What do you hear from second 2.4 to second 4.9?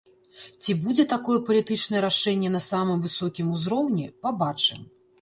на самым высокім узроўні, пабачым.